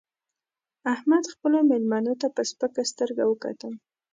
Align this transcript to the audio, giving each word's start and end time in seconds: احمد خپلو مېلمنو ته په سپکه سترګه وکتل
احمد 0.93 1.23
خپلو 1.33 1.57
مېلمنو 1.69 2.13
ته 2.21 2.27
په 2.35 2.41
سپکه 2.49 2.83
سترګه 2.91 3.23
وکتل 3.27 3.73